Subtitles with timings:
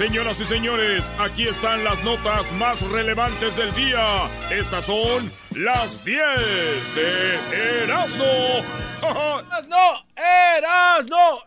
[0.00, 4.30] Señoras y señores, aquí están las notas más relevantes del día.
[4.50, 6.24] Estas son las 10
[6.94, 8.24] de Erasmo.
[9.02, 11.42] Erasno, Erasno,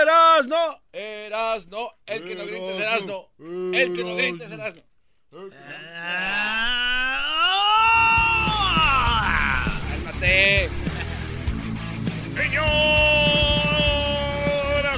[0.00, 4.82] Erasno, Erasno, el que no grite es Erasno, el que no grite es Erasno.
[9.92, 10.70] ¡Cálmate!
[12.34, 12.64] Señoras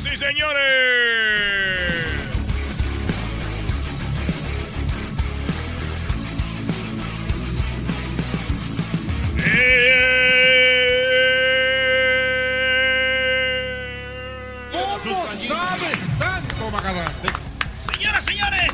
[0.05, 1.50] y señores.
[15.03, 17.13] ¿Cómo sabes tanto, Magadán?
[17.95, 18.71] Señoras, señores,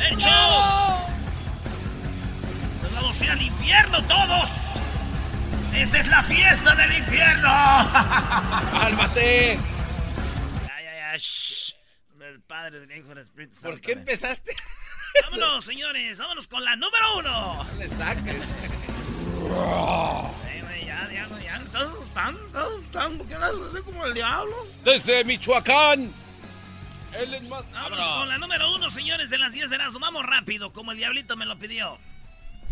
[0.00, 1.10] el show.
[2.82, 4.50] Nos vamos a ir al infierno todos.
[5.74, 7.48] Esta es la fiesta del infierno.
[8.72, 9.58] ¡Cálmate!
[10.66, 11.16] Ya, ya, ya.
[11.18, 11.74] shh.
[12.20, 13.70] El Padre del Hijo del Espíritu Santo.
[13.70, 14.54] ¿Por qué empezaste?
[15.24, 16.18] Vámonos, señores.
[16.18, 17.64] Vámonos con la número uno.
[17.64, 18.36] No le saques.
[21.72, 23.18] Todos están, todos están.
[23.18, 24.54] ¿Por qué no haces como el diablo?
[24.84, 26.12] Desde Michoacán.
[27.18, 27.70] Él es más.
[27.72, 29.98] Vámonos con la número uno, señores, de las 10 de Erasmo.
[30.00, 31.98] Vamos rápido, como el diablito me lo pidió.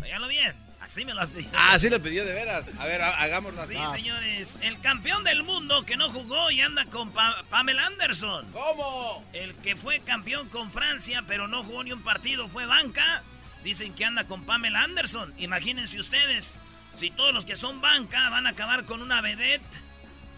[0.03, 0.55] Óigalo bien.
[0.81, 1.50] Así me lo has pedido.
[1.55, 2.66] Ah, sí lo pidió de veras.
[2.78, 3.75] A ver, ha- hagámoslo así.
[3.77, 4.56] Sí, señores.
[4.62, 8.47] El campeón del mundo que no jugó y anda con Pa- Pamela Anderson.
[8.53, 9.25] ¿Cómo?
[9.34, 13.22] El que fue campeón con Francia, pero no jugó ni un partido, fue banca.
[13.62, 15.34] Dicen que anda con Pamela Anderson.
[15.37, 16.60] Imagínense ustedes,
[16.93, 19.62] si todos los que son banca van a acabar con una vedette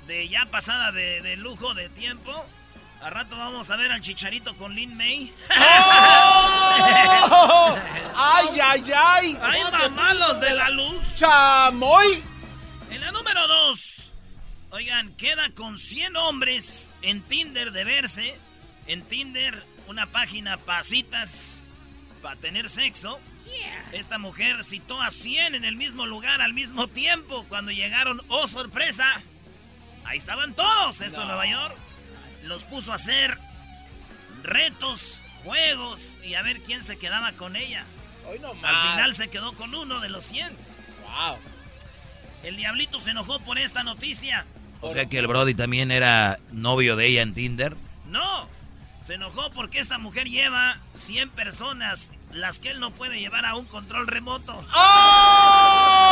[0.07, 2.45] de ya pasada de, de lujo de tiempo.
[3.01, 5.35] A rato vamos a ver al chicharito con Lin May.
[7.31, 7.77] ¡Oh!
[8.15, 9.39] ¡Ay, ay, ay!
[9.43, 11.17] ¡Ay, mamá, los de la luz!
[11.17, 12.23] ¡Chamoy!
[12.91, 14.15] En la número 2,
[14.71, 18.39] oigan, queda con 100 hombres en Tinder de verse.
[18.87, 21.73] En Tinder, una página para citas,
[22.23, 23.19] para tener sexo.
[23.93, 27.45] Esta mujer citó a 100 en el mismo lugar al mismo tiempo.
[27.49, 29.07] Cuando llegaron, ¡oh, sorpresa!
[30.05, 31.77] Ahí estaban todos, esto en Nueva York.
[32.45, 33.39] Los puso a hacer
[34.43, 37.85] retos, juegos y a ver quién se quedaba con ella.
[38.29, 40.49] Hoy no Al final se quedó con uno de los 100.
[40.49, 41.39] Wow.
[42.43, 44.47] El diablito se enojó por esta noticia.
[44.81, 47.77] O sea que el Brody también era novio de ella en Tinder.
[49.03, 53.57] Se enojó porque esta mujer lleva 100 personas, las que él no puede llevar a
[53.57, 54.65] un control remoto.
[54.75, 56.07] ¡Oh!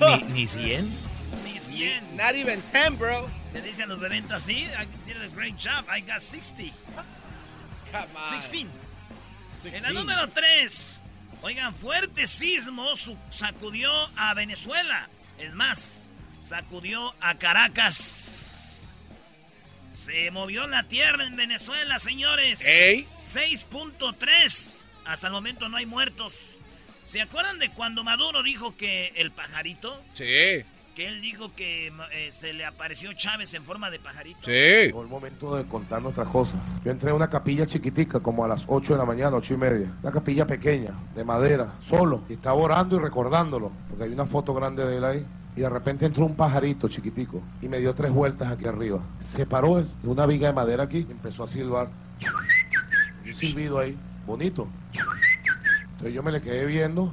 [0.00, 0.86] Ni, ni 100.
[1.44, 2.16] Ni 100.
[2.16, 3.30] Not even 10, bro.
[3.54, 6.72] Le dicen los de venta así, I did a great job, I got 60.
[7.90, 8.30] Come on.
[8.34, 8.66] 16.
[9.64, 11.00] En la número 3,
[11.42, 12.92] oigan, fuerte sismo
[13.30, 15.08] sacudió a Venezuela.
[15.38, 16.10] Es más,
[16.42, 18.41] sacudió a Caracas.
[19.92, 22.64] Se movió la tierra en Venezuela, señores.
[22.66, 23.06] Ey.
[23.20, 24.84] 6.3.
[25.04, 26.56] Hasta el momento no hay muertos.
[27.04, 30.00] ¿Se acuerdan de cuando Maduro dijo que el pajarito?
[30.14, 34.38] Sí, Que él dijo que eh, se le apareció Chávez en forma de pajarito.
[34.42, 34.50] sí.
[34.52, 36.60] Llegó el momento de contar nuestras cosas.
[36.84, 39.56] Yo entré a una capilla chiquitica, como a las 8 de la mañana, 8 y
[39.56, 39.92] media.
[40.02, 42.24] Una capilla pequeña, de madera, solo.
[42.28, 45.26] Y estaba orando y recordándolo, porque hay una foto grande de él ahí.
[45.54, 49.00] Y de repente entró un pajarito chiquitico y me dio tres vueltas aquí arriba.
[49.20, 51.88] Se paró de una viga de madera aquí y empezó a silbar.
[53.26, 53.96] Un silbido ahí,
[54.26, 54.68] bonito.
[55.92, 57.12] Entonces yo me le quedé viendo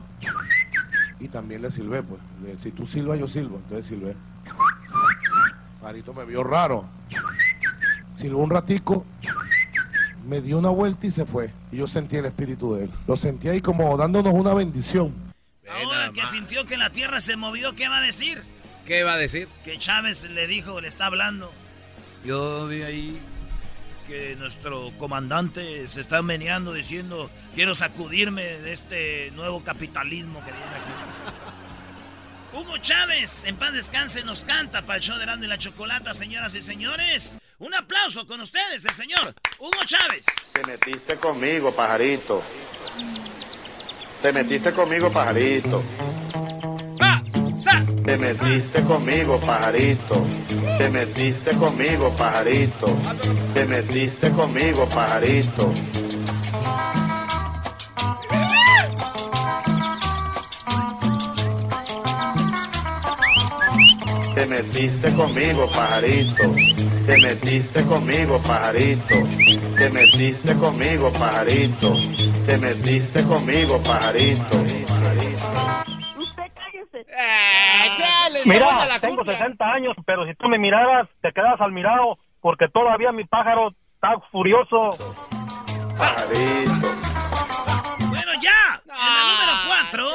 [1.19, 2.21] y también le silbé, pues.
[2.61, 3.57] Si tú silbas, yo silbo.
[3.57, 4.15] Entonces silbé.
[5.81, 6.85] Pajarito me vio raro.
[8.13, 9.05] Silbó un ratico,
[10.27, 11.53] me dio una vuelta y se fue.
[11.71, 12.91] Y yo sentí el espíritu de él.
[13.07, 15.28] Lo sentí ahí como dándonos una bendición.
[16.13, 18.43] Que sintió que la tierra se movió, ¿qué va a decir?
[18.85, 19.47] ¿Qué va a decir?
[19.63, 21.51] Que Chávez le dijo, le está hablando.
[22.25, 23.19] Yo vi ahí
[24.07, 30.65] que nuestro comandante se está meneando diciendo, quiero sacudirme de este nuevo capitalismo que viene
[30.65, 31.37] aquí.
[32.57, 36.15] Hugo Chávez, en paz descanse, nos canta para el show de Erasmo y la Chocolata,
[36.15, 37.31] señoras y señores.
[37.59, 40.25] Un aplauso con ustedes, el señor Hugo Chávez.
[40.53, 42.41] Te metiste conmigo, pajarito.
[44.21, 45.81] Te metiste conmigo, pajarito.
[48.05, 50.25] Te metiste conmigo, pajarito.
[50.77, 52.87] Te metiste conmigo, pajarito.
[53.53, 55.71] Te metiste conmigo, pajarito.
[64.35, 66.55] Te metiste conmigo, pajarito.
[67.05, 69.15] Te metiste conmigo, pajarito.
[69.77, 72.28] Te metiste conmigo, pajarito.
[72.49, 74.57] Te metiste conmigo, pajarito.
[78.43, 83.11] Mira, tengo 60 años, pero si tú me miraras, te quedas al mirado, porque todavía
[83.11, 84.97] mi pájaro está furioso.
[85.95, 86.71] Pajarito.
[88.09, 88.81] Bueno, ya.
[88.83, 89.51] en la número
[89.91, 90.07] 4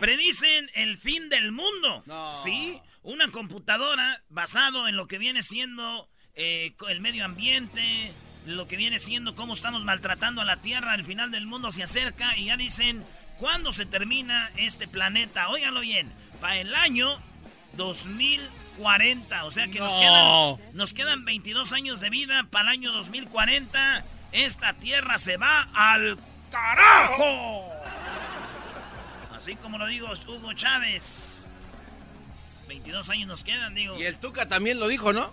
[0.00, 2.04] predicen el fin del mundo.
[2.42, 2.80] ¿Sí?
[3.02, 8.14] Una computadora basado en lo que viene siendo eh, el medio ambiente,
[8.46, 11.82] lo que viene siendo cómo estamos maltratando a la Tierra, el final del mundo se
[11.82, 13.04] acerca y ya dicen
[13.38, 15.48] cuándo se termina este planeta.
[15.48, 17.18] Óiganlo bien, para el año
[17.74, 19.98] 2040, o sea que nos, No.
[20.58, 24.04] quedan, nos quedan 22 años de vida para el año 2040.
[24.32, 26.18] Esta Tierra se va al
[26.50, 27.68] carajo.
[29.36, 31.46] Así como lo digo Hugo Chávez.
[32.68, 33.98] 22 años nos quedan, digo.
[33.98, 35.32] Y el Tuca también lo dijo, ¿no?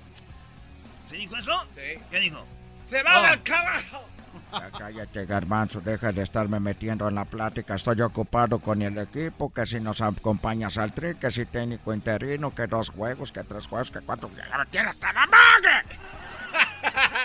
[1.03, 1.63] ¿Se dijo eso?
[1.75, 2.00] Sí.
[2.11, 2.45] ¿Qué dijo?
[2.89, 3.25] ¡Se va Oh.
[3.25, 4.06] al carajo!
[4.51, 7.75] Ya cállate, garbanzo, deja de estarme metiendo en la plática.
[7.75, 12.53] Estoy ocupado con el equipo, que si nos acompañas al tri, que si técnico interino,
[12.56, 14.27] que dos juegos, que tres juegos, que cuatro...
[14.51, 15.83] ahora tiene hasta la madre.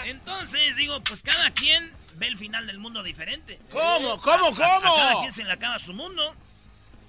[0.05, 3.59] Entonces, digo, pues cada quien ve el final del mundo diferente.
[3.73, 4.21] ¿Cómo?
[4.21, 4.47] ¿Cómo?
[4.63, 4.95] A- a- a ¿Cómo?
[4.97, 6.35] cada quien se le acaba su mundo.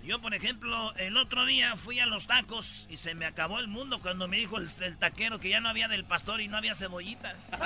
[0.06, 3.68] Yo, por ejemplo, el otro día fui a los tacos y se me acabó el
[3.68, 6.58] mundo cuando me dijo el, el taquero que ya no había del pastor y no
[6.58, 7.50] había cebollitas.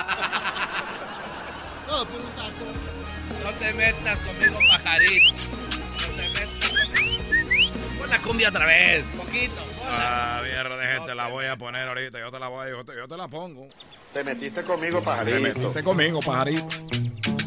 [1.90, 5.32] No te metas conmigo, pajarito.
[5.32, 7.98] No te metas conmigo.
[7.98, 9.54] Pon la cumbia otra vez, poquito.
[9.76, 10.38] ponla.
[10.38, 12.20] Ah, mierda de gente, la voy a poner ahorita.
[12.20, 13.66] Yo te la voy, yo te, yo te la pongo.
[14.12, 15.40] Te metiste conmigo, Te pajarito.
[15.40, 16.68] metiste conmigo, pajarito.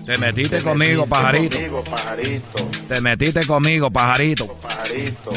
[0.06, 1.56] Te metiste Te conmigo, metiste pajarito.
[1.58, 2.70] Conmigo, pajarito.
[2.90, 4.48] Te metiste conmigo, pajarito.
[4.56, 5.30] Pajarito.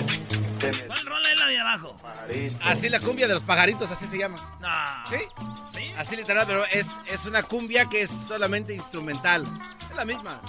[0.58, 1.96] Te metiste ¿Cuál rola es la de abajo?
[2.02, 2.56] pajarito.
[2.62, 4.36] Así la cumbia de los pajaritos, así se llama.
[4.60, 5.16] No.
[5.16, 5.24] ¿Sí?
[5.78, 5.84] ¿Sí?
[5.96, 9.46] Así literal, pero es, es una cumbia que es solamente instrumental.
[9.90, 10.40] Es la misma.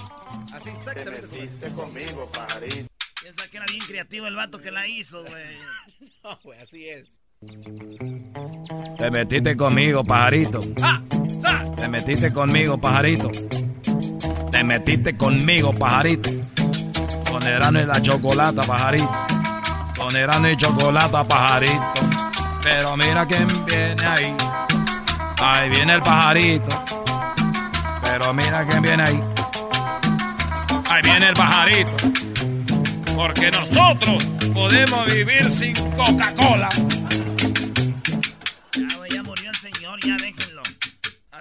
[0.52, 1.28] Así Te exactamente.
[1.28, 2.88] como- metiste conmigo, pajarito.
[3.22, 5.58] Piensa que era bien creativo el vato que la hizo, güey.
[6.24, 7.06] No, güey, así es.
[8.98, 10.58] Te metiste conmigo, pajarito.
[10.82, 11.00] ¡Ah!
[11.40, 11.64] ¡Sa!
[11.76, 13.30] Te metiste conmigo, pajarito.
[14.50, 16.30] Te metiste conmigo, pajarito.
[17.30, 19.10] Con Erano y la chocolata, pajarito.
[19.96, 21.92] Con Erano y chocolata, pajarito.
[22.62, 24.34] Pero mira quién viene ahí.
[25.40, 26.84] Ahí viene el pajarito.
[28.02, 29.22] Pero mira quién viene ahí.
[30.90, 31.92] Ahí viene el pajarito.
[33.14, 34.24] Porque nosotros
[34.54, 36.68] podemos vivir sin Coca-Cola.
[38.74, 40.37] Ya, ya murió el señor, ya déjenlo.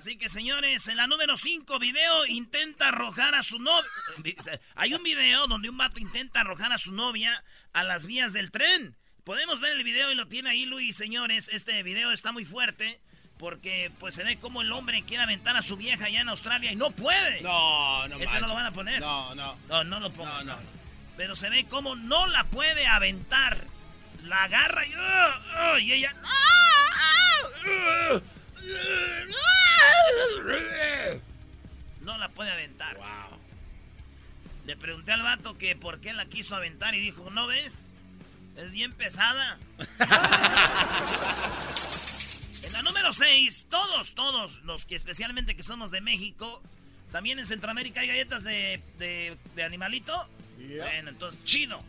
[0.08, 3.90] Así que, señores, en la número 5, video intenta arrojar a su novia.
[4.76, 8.50] Hay un video donde un vato intenta arrojar a su novia a las vías del
[8.50, 8.96] tren.
[9.26, 11.50] Podemos ver el video y lo tiene ahí Luis, señores.
[11.52, 13.02] Este video está muy fuerte
[13.38, 16.72] porque pues se ve como el hombre quiere aventar a su vieja allá en Australia
[16.72, 17.42] y no puede.
[17.42, 18.48] No, no Ese no manches.
[18.48, 19.02] lo van a poner.
[19.02, 19.58] No, no.
[19.68, 20.32] No, no lo pongo.
[20.32, 20.58] No, no.
[21.18, 23.58] Pero se ve como no la puede aventar.
[24.24, 25.42] La agarra y, ¡ah!
[25.54, 25.80] ¡ah!
[25.82, 26.16] y ella.
[32.02, 32.96] No la puede aventar.
[32.98, 33.40] Wow.
[34.66, 37.78] Le pregunté al vato que por qué la quiso aventar y dijo, ¿no ves?
[38.56, 39.58] Es bien pesada.
[42.64, 46.62] en la número 6, todos, todos los que especialmente que somos de México,
[47.12, 50.28] también en Centroamérica hay galletas de, de- de animalito.
[50.58, 51.82] Bueno, entonces, chido.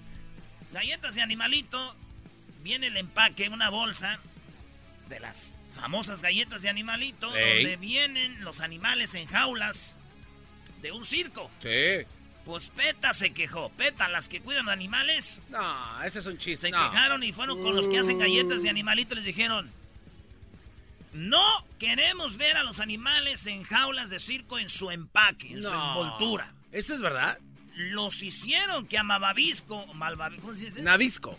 [0.73, 1.97] Galletas de animalito,
[2.63, 4.21] viene el empaque, una bolsa
[5.09, 7.63] de las famosas galletas de animalito, Ey.
[7.65, 9.97] donde vienen los animales en jaulas
[10.83, 11.51] de un circo.
[11.61, 12.05] Sí.
[12.45, 13.69] Pues PETA se quejó.
[13.71, 16.69] PETA, las que cuidan animales, No, ese es un chiste.
[16.69, 16.91] se no.
[16.91, 19.17] quejaron y fueron con los que hacen galletas de animalitos.
[19.17, 19.71] Les dijeron:
[21.13, 21.43] No
[21.79, 26.53] queremos ver a los animales en jaulas de circo en su empaque, en su envoltura.
[26.73, 27.39] ¿Eso es verdad?
[27.75, 30.83] Los hicieron que a Malvavisco, Malvavisco ¿cómo se dice?
[30.83, 31.39] Navisco.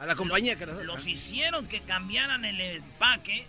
[0.00, 0.82] A la compañía que nos...
[0.86, 3.46] Los hicieron que cambiaran el empaque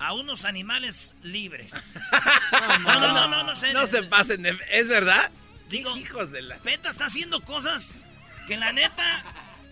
[0.00, 1.72] a unos animales libres.
[2.82, 3.72] no, no, no, no, no sé.
[3.72, 4.58] No se pasen de...
[4.72, 5.30] ¿Es verdad?
[5.68, 6.56] Digo, Hijos de la...
[6.56, 8.08] Peta está haciendo cosas
[8.48, 9.24] que la neta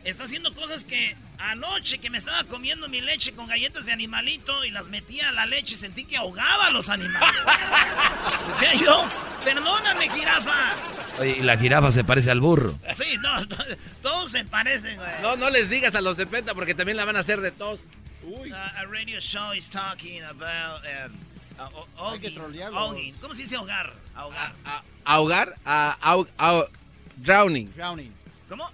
[0.05, 1.17] está haciendo cosas que
[1.51, 5.33] anoche que me estaba comiendo mi leche con galletas de animalito y las metía a
[5.33, 7.41] la leche sentí que ahogaba a los animales.
[8.61, 9.07] Decía yo,
[9.45, 11.21] perdóname, jirafa.
[11.23, 12.73] Oye, y la jirafa se parece al burro.
[12.95, 13.57] Sí, no, no,
[14.03, 15.11] todos se parecen, güey.
[15.23, 17.51] No, no les digas a los de Peta porque también la van a hacer de
[17.51, 17.81] tos.
[18.25, 18.53] Uy.
[18.53, 21.13] Uh, a radio show is talking about um,
[21.59, 22.95] uh, o- Hay que trolearlo.
[23.21, 23.93] ¿Cómo se dice ahogar?
[24.15, 24.53] Ahogar.
[25.05, 26.69] Ahogar ahog-
[27.17, 27.73] drowning.
[27.75, 28.13] Drowning.
[28.49, 28.71] ¿Cómo?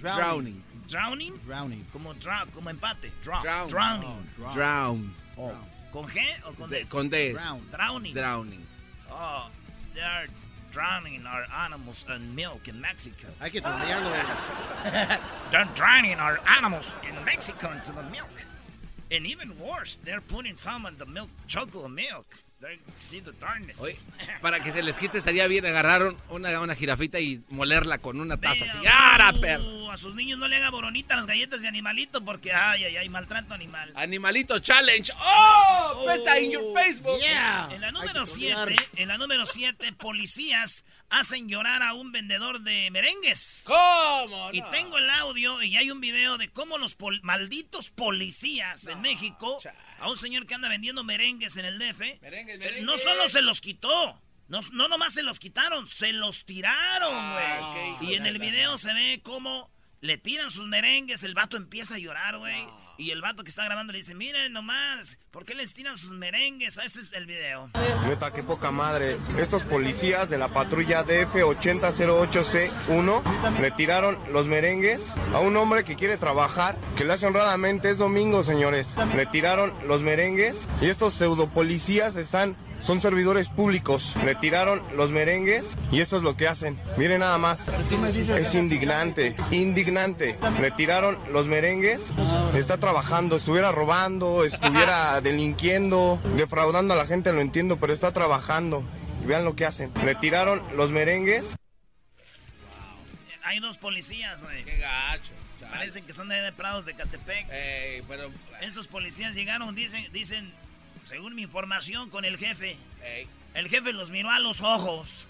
[0.00, 0.20] Drowning.
[0.20, 0.64] Drowning.
[0.88, 1.38] Drowning.
[1.44, 1.84] Drowning.
[1.92, 3.10] Como, dra- como empate.
[3.22, 3.42] Drown.
[3.42, 3.68] Drown.
[3.68, 4.28] Drowning.
[4.42, 5.14] Oh, drown.
[5.38, 5.52] Oh.
[5.92, 6.78] ¿Con G o con D?
[6.80, 7.32] De- con D.
[7.32, 7.66] Drown.
[7.70, 8.14] Drowning.
[8.14, 8.66] Drowning.
[9.10, 9.48] Oh,
[9.94, 10.26] they're
[10.72, 13.28] drowning our animals in milk in Mexico.
[13.40, 14.10] Hay que trolearlo.
[15.50, 18.28] they're drowning our animals in Mexico into the milk.
[19.12, 22.26] And even worse, they're putting some in the milk, chocolate milk.
[23.78, 23.98] Oye,
[24.40, 28.38] para que se les quite estaría bien agarrar una, una jirafita y molerla con una
[28.40, 28.78] taza así.
[28.86, 29.64] ¡Ara, perro!
[29.64, 32.96] Uh, a sus niños no le haga boronita las galletas de animalito porque, ay, ay,
[32.96, 33.92] ay, maltrato animal.
[33.96, 35.12] Animalito Challenge.
[35.20, 36.04] ¡Oh!
[36.06, 37.18] Peta in your Facebook.
[37.70, 42.90] En la número 7, en la número 7, policías hacen llorar a un vendedor de
[42.90, 43.64] merengues.
[43.66, 44.50] ¿Cómo?
[44.52, 44.68] Y no?
[44.70, 49.58] tengo el audio y hay un video de cómo los pol- malditos policías en México
[50.00, 52.00] a un señor que anda vendiendo merengues en el DF.
[52.82, 54.20] No solo se los quitó.
[54.48, 57.46] No, no nomás se los quitaron, se los tiraron, güey.
[57.46, 59.70] Ah, hijos y en el video se ve cómo
[60.00, 62.66] le tiran sus merengues, el vato empieza a llorar, güey.
[62.96, 66.12] Y el vato que está grabando le dice, miren nomás, ¿por qué les tiran sus
[66.12, 66.78] merengues?
[66.78, 67.68] Ah, Este es el video.
[68.06, 69.16] Neta, qué poca madre.
[69.36, 76.18] Estos policías de la patrulla DF8008C1 le tiraron los merengues a un hombre que quiere
[76.18, 77.90] trabajar, que lo hace honradamente.
[77.90, 78.86] Es domingo, señores.
[79.16, 82.56] Le tiraron los merengues y estos pseudo policías están.
[82.84, 84.12] Son servidores públicos.
[84.26, 86.78] Le tiraron los merengues y eso es lo que hacen.
[86.98, 87.62] Miren nada más.
[88.38, 90.36] Es indignante, indignante.
[90.60, 92.02] Le tiraron los merengues.
[92.54, 98.84] Está trabajando, estuviera robando, estuviera delinquiendo, defraudando a la gente, lo entiendo, pero está trabajando.
[99.24, 99.90] Vean lo que hacen.
[100.04, 101.56] Le tiraron los merengues.
[103.44, 104.62] Hay dos policías, güey.
[104.62, 105.32] Qué gacho.
[105.58, 105.72] chale.
[105.72, 107.50] Parecen que son de, de Prados de Catepec.
[107.50, 108.30] Ey, pero...
[108.60, 110.52] Estos policías llegaron, dicen, dicen,
[111.04, 112.76] según mi información, con el jefe.
[113.54, 115.24] El jefe los miró a los ojos.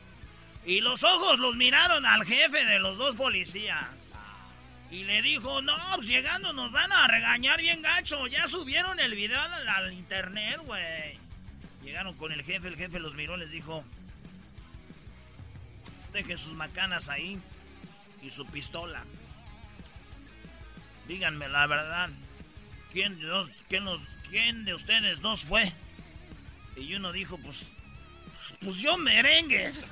[0.67, 4.15] Y los ojos los miraron al jefe de los dos policías.
[4.91, 8.27] Y le dijo, no, pues llegando nos van a regañar bien gacho.
[8.29, 11.19] Ya subieron el video al, al internet, güey.
[11.83, 13.85] Llegaron con el jefe, el jefe los miró, les dijo,
[16.13, 17.39] dejen sus macanas ahí
[18.23, 19.05] y su pistola.
[21.09, 22.09] Díganme la verdad.
[22.93, 25.73] ¿Quién dos- quién los- quién de ustedes dos fue?
[26.77, 27.67] Y uno dijo, pues,
[28.61, 29.83] pues, yo merengues.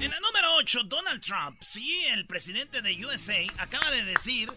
[0.00, 4.52] En la número 8, Donald Trump, sí, el presidente de USA, acaba de decir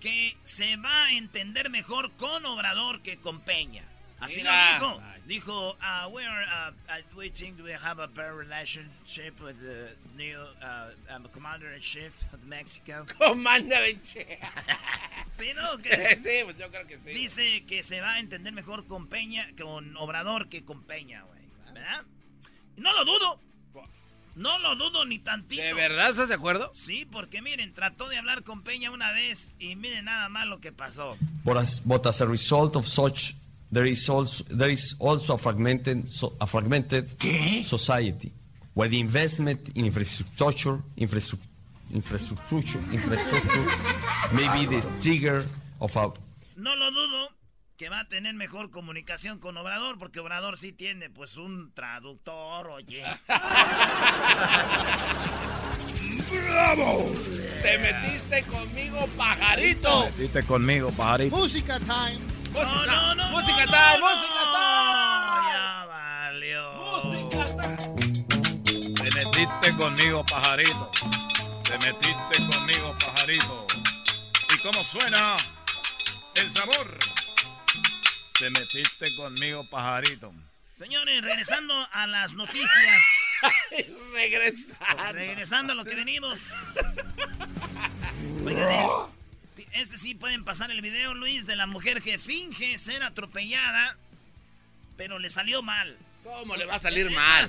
[0.00, 3.84] que se va a entender mejor con Obrador que con Peña.
[4.20, 4.78] Así Mira.
[4.78, 5.02] lo dijo.
[5.26, 9.96] Dijo, uh, we, are, uh, uh, we think we have a better relationship with the
[10.16, 13.06] new uh, um, commander-in-chief of Mexico.
[13.18, 14.26] Commander in chief.
[15.38, 15.78] Sí, ¿no?
[15.78, 17.10] Que- sí, pues yo creo que sí.
[17.10, 21.40] Dice que se va a entender mejor con Peña, con Obrador que con Peña, güey.
[21.72, 22.04] ¿Verdad?
[22.76, 23.40] Y no lo dudo.
[24.36, 25.62] No lo dudo ni tantito.
[25.62, 26.70] ¿De verdad estás de acuerdo?
[26.74, 30.60] Sí, porque miren, trató de hablar con Peña una vez y miren nada más lo
[30.60, 31.16] que pasó.
[31.44, 33.34] But as, but as a result of such,
[33.74, 37.08] there is also, there is also a fragmented, so, a fragmented
[37.64, 38.32] society,
[38.74, 41.38] where the investment in infrastructure, infrastru-
[41.92, 43.66] infrastructure, infrastructure
[44.32, 45.42] may be the trigger
[45.80, 46.12] of a
[46.56, 47.28] No lo dudo
[47.76, 52.68] que va a tener mejor comunicación con Obrador, porque Obrador sí tiene pues un traductor,
[52.68, 53.02] oye.
[56.52, 57.04] ¡Bravo!
[57.62, 60.08] Te metiste conmigo, pajarito.
[60.16, 61.36] Viste conmigo, pajarito.
[61.36, 62.20] Música time.
[62.54, 62.93] No, no,
[64.00, 66.72] Música no, Ya valió.
[66.74, 68.94] Música time.
[68.94, 70.90] Te metiste conmigo, pajarito.
[71.64, 73.66] Te metiste conmigo, pajarito.
[74.54, 75.36] ¿Y cómo suena
[76.36, 76.98] el sabor?
[78.38, 80.32] Te metiste conmigo, pajarito.
[80.76, 83.02] Señores, regresando a las noticias.
[84.12, 85.12] Regresando.
[85.12, 86.50] Regresando a lo que venimos.
[88.44, 89.08] Oigan,
[89.74, 93.96] este sí pueden pasar el video, Luis, de la mujer que finge ser atropellada,
[94.96, 95.96] pero le salió mal.
[96.22, 97.48] ¿Cómo le va a salir mal?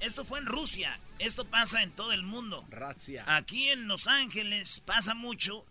[0.00, 0.98] Esto fue en Rusia.
[1.18, 2.64] Esto pasa en todo el mundo.
[2.70, 3.24] Razzia.
[3.26, 5.66] Aquí en Los Ángeles pasa mucho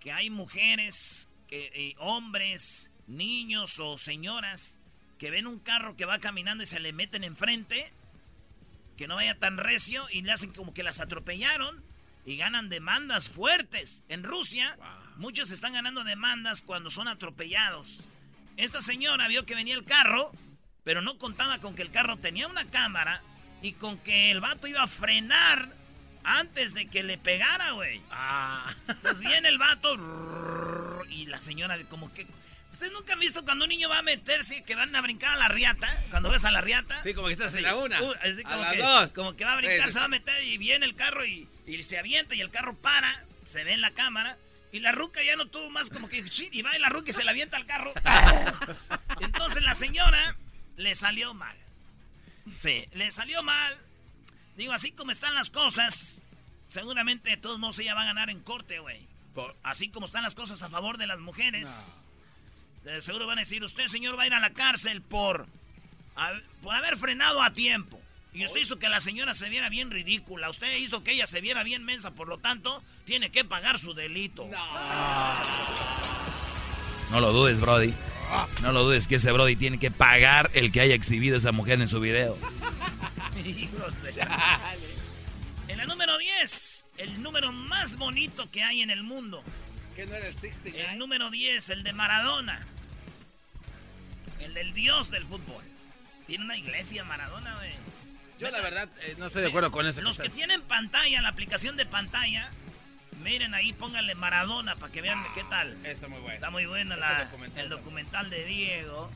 [0.00, 4.78] que hay mujeres, que, eh, hombres, niños o señoras
[5.18, 7.92] que ven un carro que va caminando y se le meten enfrente,
[8.96, 11.82] que no vaya tan recio y le hacen como que las atropellaron
[12.24, 14.02] y ganan demandas fuertes.
[14.08, 14.76] En Rusia,
[15.18, 18.08] muchos están ganando demandas cuando son atropellados.
[18.56, 20.32] Esta señora vio que venía el carro,
[20.84, 23.22] pero no contaba con que el carro tenía una cámara
[23.62, 25.68] y con que el vato iba a frenar
[26.24, 28.00] antes de que le pegara, güey.
[28.10, 28.74] Ah.
[29.20, 29.96] Viene el vato
[31.10, 32.26] y la señora como que
[32.72, 35.36] ¿Ustedes nunca han visto cuando un niño va a meterse, que van a brincar a
[35.36, 35.88] la riata?
[36.10, 37.02] Cuando ves a la riata.
[37.02, 38.00] Sí, como que estás en la una.
[38.02, 39.12] Uh, a como, que, dos.
[39.12, 41.82] como que va a brincar, se va a meter y viene el carro y, y,
[41.82, 44.36] se avienta y el carro para, se ve en la cámara.
[44.72, 46.24] Y la ruca ya no tuvo más como que...
[46.52, 47.92] Y va y la ruca y se la avienta al carro.
[49.20, 50.36] Entonces la señora
[50.76, 51.56] le salió mal.
[52.54, 53.78] Sí, le salió mal.
[54.56, 56.24] Digo, así como están las cosas,
[56.66, 59.06] seguramente de todos modos ella va a ganar en corte, güey.
[59.62, 62.02] Así como están las cosas a favor de las mujeres
[63.00, 65.46] seguro van a decir, usted señor va a ir a la cárcel por,
[66.62, 67.97] por haber frenado a tiempo.
[68.32, 70.50] Y usted hizo que la señora se viera bien ridícula.
[70.50, 72.12] Usted hizo que ella se viera bien mensa.
[72.12, 74.46] Por lo tanto, tiene que pagar su delito.
[74.46, 75.42] No,
[77.12, 77.92] no lo dudes, Brody.
[78.62, 81.52] No lo dudes que ese Brody tiene que pagar el que haya exhibido a esa
[81.52, 82.36] mujer en su video.
[85.68, 89.42] en la número 10, el número más bonito que hay en el mundo.
[89.96, 90.92] ¿Qué no era el 69?
[90.92, 92.60] El número 10, el de Maradona.
[94.40, 95.64] El del dios del fútbol.
[96.26, 97.72] Tiene una iglesia Maradona, güey.
[98.38, 100.00] Yo la verdad eh, no estoy de acuerdo con eso.
[100.00, 102.50] Los que, tienen pantalla, la aplicación de pantalla,
[103.22, 105.76] miren ahí, pónganle Maradona para que vean qué tal.
[105.84, 106.34] Está muy bueno.
[106.34, 106.94] Está muy bueno
[107.56, 109.10] el documental de Diego.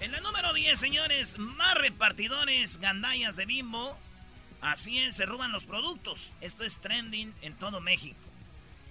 [0.00, 3.98] En la número 10, señores, más repartidores gandallas de bimbo.
[4.60, 6.32] Así es, se roban los productos.
[6.40, 8.20] Esto es trending en todo México.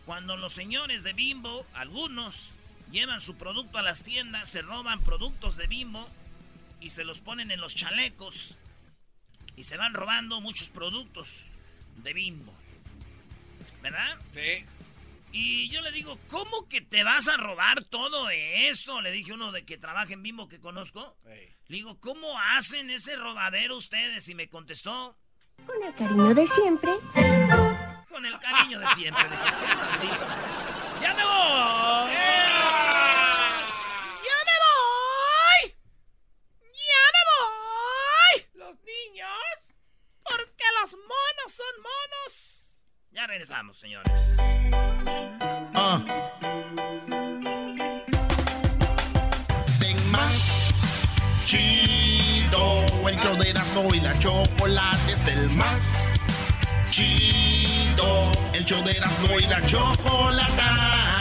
[0.05, 2.53] Cuando los señores de bimbo, algunos,
[2.91, 6.09] llevan su producto a las tiendas, se roban productos de bimbo
[6.81, 8.57] y se los ponen en los chalecos
[9.61, 11.45] y se van robando muchos productos
[11.97, 12.53] de bimbo.
[13.81, 14.17] ¿Verdad?
[14.33, 14.65] Sí.
[15.31, 19.01] Y yo le digo, ¿cómo que te vas a robar todo eso?
[19.01, 21.15] Le dije uno de que trabaja en Bimbo que conozco.
[21.23, 24.27] Le digo, ¿cómo hacen ese robadero ustedes?
[24.27, 25.15] Y me contestó.
[25.65, 26.91] Con el cariño de siempre
[28.11, 29.23] con el cariño de siempre.
[31.01, 32.11] ¡Ya me voy!
[34.27, 35.75] ¡Ya me voy!
[36.61, 38.45] ¡Ya me voy!
[38.53, 39.73] Los niños,
[40.23, 42.33] porque los monos son monos.
[43.27, 44.11] Regresamos, señores.
[45.73, 46.01] Ah.
[50.09, 50.73] Más
[51.45, 56.19] chido, el yo de y la chocolate es el más
[56.89, 58.31] chido.
[58.53, 61.20] El show de Erasmo y la chocolata.